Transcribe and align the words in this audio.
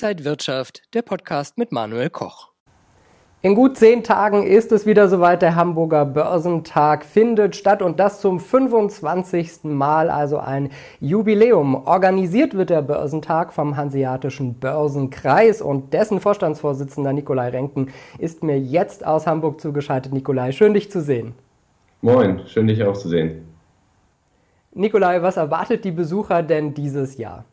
Inside 0.00 0.24
Wirtschaft, 0.24 0.82
der 0.94 1.02
Podcast 1.02 1.58
mit 1.58 1.72
Manuel 1.72 2.08
Koch. 2.08 2.52
In 3.42 3.56
gut 3.56 3.76
zehn 3.76 4.04
Tagen 4.04 4.46
ist 4.46 4.70
es 4.70 4.86
wieder 4.86 5.08
soweit. 5.08 5.42
Der 5.42 5.56
Hamburger 5.56 6.04
Börsentag 6.04 7.04
findet 7.04 7.56
statt 7.56 7.82
und 7.82 7.98
das 7.98 8.20
zum 8.20 8.38
25. 8.38 9.64
Mal, 9.64 10.08
also 10.08 10.38
ein 10.38 10.70
Jubiläum. 11.00 11.74
Organisiert 11.74 12.54
wird 12.54 12.70
der 12.70 12.82
Börsentag 12.82 13.52
vom 13.52 13.76
Hanseatischen 13.76 14.54
Börsenkreis 14.60 15.60
und 15.60 15.92
dessen 15.92 16.20
Vorstandsvorsitzender 16.20 17.12
Nikolai 17.12 17.48
Renken 17.48 17.90
ist 18.18 18.44
mir 18.44 18.56
jetzt 18.56 19.04
aus 19.04 19.26
Hamburg 19.26 19.60
zugeschaltet. 19.60 20.12
Nikolai, 20.12 20.52
schön 20.52 20.74
dich 20.74 20.92
zu 20.92 21.00
sehen. 21.00 21.34
Moin, 22.02 22.46
schön 22.46 22.68
dich 22.68 22.84
auch 22.84 22.96
zu 22.96 23.08
sehen. 23.08 23.48
Nikolai, 24.74 25.22
was 25.22 25.38
erwartet 25.38 25.84
die 25.84 25.90
Besucher 25.90 26.44
denn 26.44 26.72
dieses 26.72 27.18
Jahr? 27.18 27.46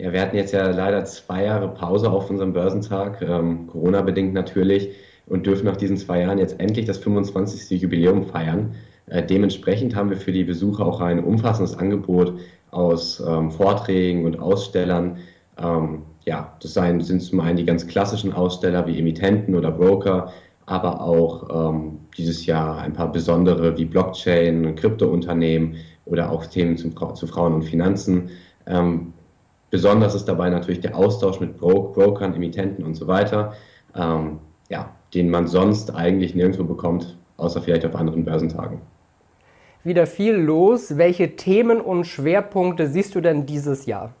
Ja, 0.00 0.14
wir 0.14 0.22
hatten 0.22 0.36
jetzt 0.36 0.52
ja 0.52 0.70
leider 0.70 1.04
zwei 1.04 1.44
Jahre 1.44 1.68
Pause 1.68 2.10
auf 2.10 2.30
unserem 2.30 2.54
Börsentag, 2.54 3.20
ähm, 3.20 3.66
Corona-bedingt 3.66 4.32
natürlich, 4.32 4.88
und 5.26 5.46
dürfen 5.46 5.66
nach 5.66 5.76
diesen 5.76 5.98
zwei 5.98 6.22
Jahren 6.22 6.38
jetzt 6.38 6.58
endlich 6.58 6.86
das 6.86 6.96
25. 6.96 7.78
Jubiläum 7.82 8.24
feiern. 8.24 8.76
Äh, 9.06 9.22
dementsprechend 9.26 9.94
haben 9.94 10.08
wir 10.08 10.16
für 10.16 10.32
die 10.32 10.44
Besucher 10.44 10.86
auch 10.86 11.02
ein 11.02 11.22
umfassendes 11.22 11.76
Angebot 11.76 12.32
aus 12.70 13.20
ähm, 13.20 13.50
Vorträgen 13.50 14.24
und 14.24 14.40
Ausstellern. 14.40 15.18
Ähm, 15.58 16.02
ja, 16.24 16.56
das 16.62 16.72
sind, 16.72 17.20
zum 17.20 17.40
einen 17.40 17.58
die 17.58 17.66
ganz 17.66 17.86
klassischen 17.86 18.32
Aussteller 18.32 18.86
wie 18.86 18.98
Emittenten 18.98 19.54
oder 19.54 19.70
Broker, 19.70 20.32
aber 20.64 21.02
auch 21.02 21.72
ähm, 21.72 21.98
dieses 22.16 22.46
Jahr 22.46 22.78
ein 22.78 22.94
paar 22.94 23.12
besondere 23.12 23.76
wie 23.76 23.84
Blockchain, 23.84 24.76
Kryptounternehmen 24.76 25.76
oder 26.06 26.30
auch 26.30 26.46
Themen 26.46 26.78
zum, 26.78 26.94
zu 27.14 27.26
Frauen 27.26 27.52
und 27.52 27.64
Finanzen. 27.64 28.30
Ähm, 28.66 29.12
Besonders 29.70 30.14
ist 30.14 30.26
dabei 30.26 30.50
natürlich 30.50 30.80
der 30.80 30.96
Austausch 30.96 31.40
mit 31.40 31.56
Bro 31.56 31.92
Brokern, 31.92 32.34
Emittenten 32.34 32.84
und 32.84 32.94
so 32.94 33.06
weiter, 33.06 33.54
ähm, 33.94 34.38
ja, 34.68 34.90
den 35.14 35.30
man 35.30 35.46
sonst 35.46 35.94
eigentlich 35.94 36.34
nirgendwo 36.34 36.64
bekommt, 36.64 37.16
außer 37.36 37.62
vielleicht 37.62 37.86
auf 37.86 37.94
anderen 37.94 38.24
Börsentagen. 38.24 38.80
Wieder 39.82 40.06
viel 40.06 40.34
los. 40.34 40.98
Welche 40.98 41.36
Themen 41.36 41.80
und 41.80 42.04
Schwerpunkte 42.04 42.88
siehst 42.88 43.14
du 43.14 43.20
denn 43.20 43.46
dieses 43.46 43.86
Jahr? 43.86 44.12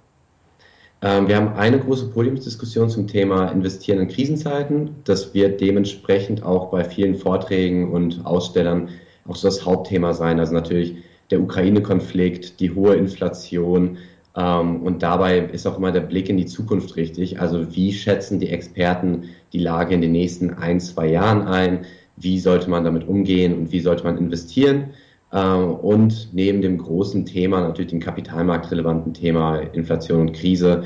Ähm, 1.02 1.28
wir 1.28 1.36
haben 1.36 1.54
eine 1.54 1.78
große 1.78 2.10
Podiumsdiskussion 2.10 2.88
zum 2.88 3.06
Thema 3.06 3.48
Investieren 3.48 4.00
in 4.00 4.08
Krisenzeiten. 4.08 4.96
Das 5.04 5.34
wird 5.34 5.60
dementsprechend 5.60 6.42
auch 6.42 6.70
bei 6.70 6.84
vielen 6.84 7.14
Vorträgen 7.14 7.90
und 7.92 8.24
Ausstellern 8.24 8.88
auch 9.26 9.36
so 9.36 9.48
das 9.48 9.64
Hauptthema 9.64 10.12
sein. 10.12 10.38
Also 10.40 10.54
natürlich 10.54 10.96
der 11.30 11.40
Ukraine-Konflikt, 11.40 12.60
die 12.60 12.74
hohe 12.74 12.94
Inflation, 12.94 13.98
und 14.32 15.02
dabei 15.02 15.38
ist 15.40 15.66
auch 15.66 15.76
immer 15.76 15.90
der 15.92 16.02
Blick 16.02 16.28
in 16.28 16.36
die 16.36 16.46
Zukunft 16.46 16.96
richtig. 16.96 17.40
Also 17.40 17.74
wie 17.74 17.92
schätzen 17.92 18.38
die 18.38 18.50
Experten 18.50 19.24
die 19.52 19.58
Lage 19.58 19.94
in 19.94 20.00
den 20.00 20.12
nächsten 20.12 20.50
ein, 20.54 20.80
zwei 20.80 21.08
Jahren 21.08 21.42
ein? 21.42 21.84
Wie 22.16 22.38
sollte 22.38 22.70
man 22.70 22.84
damit 22.84 23.08
umgehen 23.08 23.56
und 23.58 23.72
wie 23.72 23.80
sollte 23.80 24.04
man 24.04 24.18
investieren? 24.18 24.90
Ähm, 25.32 25.74
und 25.74 26.28
neben 26.32 26.62
dem 26.62 26.78
großen 26.78 27.26
Thema, 27.26 27.60
natürlich 27.60 27.90
dem 27.90 28.00
kapitalmarktrelevanten 28.00 29.14
Thema 29.14 29.58
Inflation 29.58 30.20
und 30.20 30.32
Krise, 30.32 30.84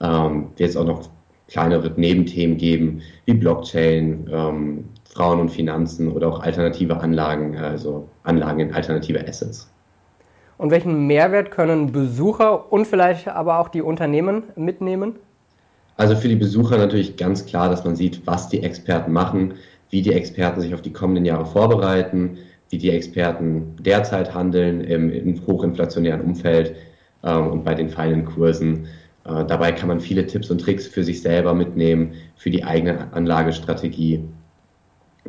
ähm, 0.00 0.48
wird 0.56 0.70
es 0.70 0.76
auch 0.76 0.86
noch 0.86 1.08
kleinere 1.48 1.92
Nebenthemen 1.96 2.56
geben, 2.56 3.02
wie 3.24 3.34
Blockchain, 3.34 4.84
Frauen 5.04 5.40
und 5.40 5.50
Finanzen 5.50 6.10
oder 6.10 6.28
auch 6.28 6.40
alternative 6.40 6.98
Anlagen, 6.98 7.56
also 7.56 8.08
Anlagen 8.24 8.60
in 8.60 8.74
alternative 8.74 9.26
Assets. 9.28 9.70
Und 10.58 10.70
welchen 10.70 11.06
Mehrwert 11.06 11.50
können 11.50 11.92
Besucher 11.92 12.72
und 12.72 12.86
vielleicht 12.86 13.28
aber 13.28 13.58
auch 13.58 13.68
die 13.68 13.82
Unternehmen 13.82 14.44
mitnehmen? 14.56 15.16
Also 15.96 16.16
für 16.16 16.28
die 16.28 16.36
Besucher 16.36 16.78
natürlich 16.78 17.16
ganz 17.16 17.46
klar, 17.46 17.68
dass 17.68 17.84
man 17.84 17.96
sieht, 17.96 18.26
was 18.26 18.48
die 18.48 18.62
Experten 18.62 19.12
machen, 19.12 19.54
wie 19.90 20.02
die 20.02 20.12
Experten 20.12 20.60
sich 20.60 20.74
auf 20.74 20.82
die 20.82 20.92
kommenden 20.92 21.24
Jahre 21.24 21.46
vorbereiten, 21.46 22.38
wie 22.70 22.78
die 22.78 22.90
Experten 22.90 23.76
derzeit 23.80 24.34
handeln 24.34 24.80
im, 24.82 25.10
im 25.10 25.46
hochinflationären 25.46 26.20
Umfeld 26.20 26.74
ähm, 27.22 27.48
und 27.48 27.64
bei 27.64 27.74
den 27.74 27.88
feinen 27.88 28.24
Kursen. 28.24 28.86
Äh, 29.24 29.44
dabei 29.46 29.72
kann 29.72 29.88
man 29.88 30.00
viele 30.00 30.26
Tipps 30.26 30.50
und 30.50 30.60
Tricks 30.60 30.86
für 30.86 31.04
sich 31.04 31.22
selber 31.22 31.54
mitnehmen, 31.54 32.14
für 32.36 32.50
die 32.50 32.64
eigene 32.64 33.12
Anlagestrategie. 33.12 34.24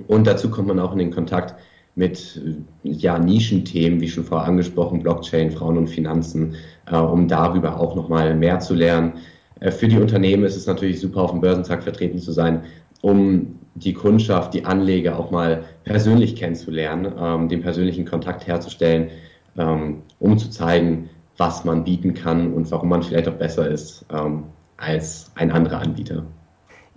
Und 0.08 0.28
dazu 0.28 0.50
kommt 0.50 0.68
man 0.68 0.80
auch 0.80 0.92
in 0.92 1.00
den 1.00 1.12
Kontakt 1.12 1.56
mit 1.97 2.40
ja, 2.84 3.18
Nischenthemen, 3.18 4.00
wie 4.00 4.08
schon 4.08 4.24
vorher 4.24 4.47
angesprochen, 4.47 5.02
Blockchain, 5.02 5.52
Frauen 5.52 5.78
und 5.80 5.88
Finanzen, 5.88 6.56
äh, 6.85 6.96
um 6.96 7.28
darüber 7.28 7.80
auch 7.80 7.96
nochmal 7.96 8.35
mehr 8.35 8.59
zu 8.59 8.75
lernen. 8.75 9.13
Äh, 9.59 9.72
für 9.72 9.88
die 9.88 9.97
Unternehmen 9.97 10.44
ist 10.44 10.56
es 10.56 10.68
natürlich 10.68 11.00
super, 11.00 11.22
auf 11.22 11.31
dem 11.31 11.41
Börsentag 11.41 11.81
vertreten 11.81 12.19
zu 12.19 12.31
sein, 12.31 12.62
um 13.02 13.56
die 13.74 13.94
Kundschaft, 13.94 14.53
die 14.53 14.63
Anleger 14.63 15.18
auch 15.18 15.31
mal 15.31 15.63
persönlich 15.86 16.36
kennenzulernen, 16.36 17.13
ähm, 17.19 17.50
den 17.50 17.62
persönlichen 17.62 18.06
Kontakt 18.06 18.46
herzustellen, 18.46 19.09
ähm, 19.57 20.03
um 20.19 20.38
zu 20.38 20.52
zeigen, 20.52 21.09
was 21.38 21.66
man 21.66 21.84
bieten 21.84 22.13
kann 22.13 22.53
und 22.53 22.69
warum 22.72 22.90
man 22.90 23.02
vielleicht 23.02 23.28
auch 23.28 23.34
besser 23.34 23.69
ist 23.69 24.06
ähm, 24.12 24.44
als 24.78 25.31
ein 25.34 25.52
anderer 25.52 25.80
Anbieter. 25.80 26.24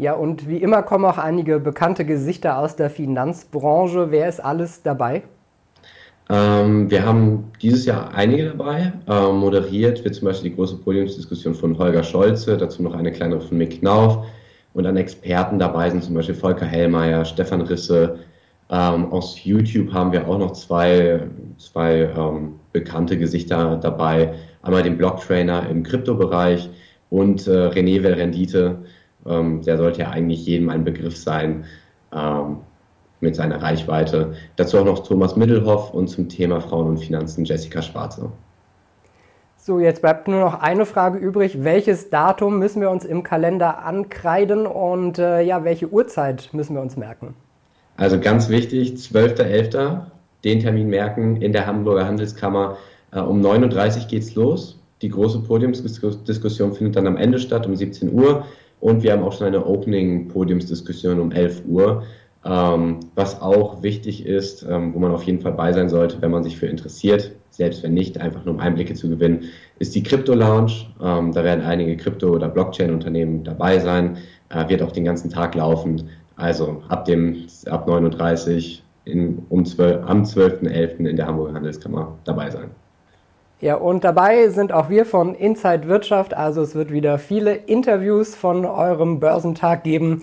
Ja, 0.01 0.15
und 0.15 0.49
wie 0.49 0.57
immer 0.57 0.83
kommen 0.83 1.05
auch 1.05 1.19
einige 1.19 1.61
bekannte 1.61 2.07
Gesichter 2.07 2.57
aus 2.57 2.75
der 2.75 2.89
Finanzbranche. 2.89 4.11
Wer 4.11 4.31
ist 4.31 4.43
alles 4.43 4.83
dabei? 4.83 5.25
Ähm, 6.31 6.91
wir 6.91 7.05
haben 7.05 7.53
dieses 7.61 7.85
Jahr 7.85 8.15
einige 8.15 8.47
dabei. 8.47 8.95
Ähm, 9.07 9.37
moderiert 9.37 10.03
wird 10.03 10.15
zum 10.15 10.25
Beispiel 10.25 10.49
die 10.49 10.57
große 10.57 10.79
Podiumsdiskussion 10.79 11.55
von 11.55 11.77
Holger 11.77 12.03
Scholze, 12.03 12.57
dazu 12.57 12.83
noch 12.83 12.95
eine 12.95 13.13
kleinere 13.13 13.43
von 13.43 13.59
Mick 13.59 13.81
Knauf. 13.81 14.25
Und 14.73 14.87
an 14.87 14.97
Experten 14.97 15.59
dabei 15.59 15.91
sind 15.91 16.03
zum 16.03 16.15
Beispiel 16.15 16.35
Volker 16.35 16.65
Hellmeier, 16.65 17.27
Stefan 17.27 17.61
Risse. 17.61 18.21
Ähm, 18.71 19.13
aus 19.13 19.45
YouTube 19.45 19.93
haben 19.93 20.13
wir 20.13 20.27
auch 20.27 20.39
noch 20.39 20.53
zwei, 20.53 21.29
zwei 21.59 22.11
ähm, 22.17 22.55
bekannte 22.73 23.19
Gesichter 23.19 23.77
dabei. 23.77 24.33
Einmal 24.63 24.83
den 24.83 24.97
Blocktrainer 24.97 25.69
im 25.69 25.83
Kryptobereich 25.83 26.71
und 27.11 27.47
äh, 27.47 27.51
René 27.51 28.03
Velrendite, 28.03 28.79
ähm, 29.27 29.63
der 29.63 29.77
sollte 29.77 30.01
ja 30.01 30.11
eigentlich 30.11 30.45
jedem 30.47 30.69
ein 30.71 30.85
Begriff 30.85 31.17
sein 31.17 31.65
ähm, 32.13 32.59
mit 33.21 33.37
seiner 33.37 33.63
Reichweite. 33.63 34.35
Dazu 34.57 34.79
auch 34.79 34.85
noch 34.85 35.07
Thomas 35.07 35.37
Middelhoff 35.37 35.93
und 35.93 36.09
zum 36.09 36.29
Thema 36.29 36.61
Frauen 36.61 36.89
und 36.89 36.99
Finanzen 36.99 37.45
Jessica 37.45 37.83
Schwarze. 37.83 38.31
So, 39.57 39.79
jetzt 39.79 40.01
bleibt 40.01 40.27
nur 40.27 40.41
noch 40.41 40.61
eine 40.61 40.87
Frage 40.87 41.19
übrig. 41.19 41.63
Welches 41.63 42.09
Datum 42.09 42.59
müssen 42.59 42.81
wir 42.81 42.91
uns 42.91 43.05
im 43.05 43.23
Kalender 43.23 43.85
ankreiden 43.85 44.67
und 44.67 45.19
äh, 45.19 45.43
ja, 45.43 45.65
welche 45.65 45.89
Uhrzeit 45.93 46.49
müssen 46.53 46.75
wir 46.75 46.81
uns 46.81 46.97
merken? 46.97 47.35
Also 47.99 48.19
ganz 48.19 48.49
wichtig, 48.49 48.95
12.11. 48.95 50.01
Den 50.45 50.61
Termin 50.61 50.89
merken 50.89 51.37
in 51.37 51.53
der 51.53 51.67
Hamburger 51.67 52.07
Handelskammer. 52.07 52.79
Äh, 53.13 53.21
um 53.21 53.43
9.30 53.43 54.01
Uhr 54.01 54.07
geht 54.09 54.23
es 54.23 54.35
los. 54.35 54.79
Die 55.03 55.11
große 55.11 55.41
Podiumsdiskussion 55.41 56.73
findet 56.73 56.97
dann 56.97 57.07
am 57.07 57.19
Ende 57.19 57.39
statt, 57.39 57.67
um 57.67 57.77
17 57.77 58.13
Uhr. 58.13 58.47
Und 58.81 59.03
wir 59.03 59.13
haben 59.13 59.23
auch 59.23 59.33
schon 59.33 59.47
eine 59.47 59.65
Opening-Podiumsdiskussion 59.65 61.21
um 61.21 61.33
11 61.33 61.63
Uhr. 61.69 62.03
Ähm, 62.43 63.01
was 63.15 63.43
auch 63.43 63.83
wichtig 63.83 64.25
ist, 64.25 64.63
ähm, 64.63 64.95
wo 64.95 64.99
man 64.99 65.13
auf 65.13 65.25
jeden 65.25 65.41
Fall 65.41 65.53
bei 65.53 65.73
sein 65.73 65.91
sollte, 65.91 66.23
wenn 66.23 66.31
man 66.31 66.43
sich 66.43 66.57
für 66.57 66.67
interessiert, 66.67 67.33
selbst 67.51 67.83
wenn 67.83 67.93
nicht, 67.93 68.19
einfach 68.19 68.45
nur 68.47 68.55
um 68.55 68.61
Einblicke 68.61 68.95
zu 68.95 69.11
gewinnen, 69.11 69.45
ist 69.79 69.95
die 69.95 70.03
Crypto 70.03 70.33
Lounge. 70.33 70.73
Ähm, 71.03 71.33
da 71.33 71.45
werden 71.45 71.63
einige 71.63 71.97
Krypto- 71.97 72.35
oder 72.35 72.49
Blockchain-Unternehmen 72.49 73.45
dabei 73.45 73.79
sein, 73.79 74.17
äh, 74.49 74.67
wird 74.71 74.83
auch 74.83 74.93
den 74.93 75.05
ganzen 75.05 75.29
Tag 75.29 75.55
laufen. 75.55 76.09
Also 76.37 76.83
ab 76.89 77.05
dem 77.05 77.45
ab 77.67 77.87
39 77.87 78.83
in, 79.05 79.43
um 79.51 79.67
12, 79.67 80.07
am 80.07 80.23
12.11. 80.23 81.07
in 81.07 81.17
der 81.17 81.27
Hamburger 81.27 81.53
Handelskammer 81.53 82.17
dabei 82.25 82.51
sein. 82.51 82.71
Ja, 83.61 83.75
und 83.75 84.05
dabei 84.05 84.49
sind 84.49 84.73
auch 84.73 84.89
wir 84.89 85.05
von 85.05 85.35
Inside 85.35 85.87
Wirtschaft. 85.87 86.33
Also 86.33 86.63
es 86.63 86.75
wird 86.75 86.91
wieder 86.91 87.19
viele 87.19 87.55
Interviews 87.55 88.35
von 88.35 88.65
eurem 88.65 89.21
Börsentag 89.21 89.85
geben. 89.85 90.23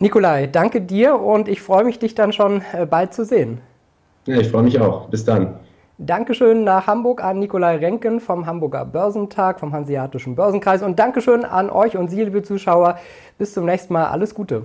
Nikolai, 0.00 0.48
danke 0.48 0.80
dir 0.80 1.20
und 1.20 1.46
ich 1.46 1.62
freue 1.62 1.84
mich, 1.84 2.00
dich 2.00 2.16
dann 2.16 2.32
schon 2.32 2.62
äh, 2.72 2.84
bald 2.86 3.14
zu 3.14 3.24
sehen. 3.24 3.60
Ja, 4.26 4.38
ich 4.38 4.50
freue 4.50 4.64
mich 4.64 4.80
auch. 4.80 5.08
Bis 5.08 5.24
dann. 5.24 5.60
Dankeschön 5.98 6.64
nach 6.64 6.88
Hamburg 6.88 7.22
an 7.22 7.38
Nikolai 7.38 7.76
Renken 7.76 8.18
vom 8.18 8.46
Hamburger 8.46 8.84
Börsentag, 8.84 9.60
vom 9.60 9.72
Hanseatischen 9.72 10.34
Börsenkreis 10.34 10.82
und 10.82 10.98
Dankeschön 10.98 11.44
an 11.44 11.70
euch 11.70 11.96
und 11.96 12.10
Sie, 12.10 12.24
liebe 12.24 12.42
Zuschauer. 12.42 12.98
Bis 13.38 13.54
zum 13.54 13.66
nächsten 13.66 13.92
Mal. 13.92 14.06
Alles 14.06 14.34
Gute. 14.34 14.64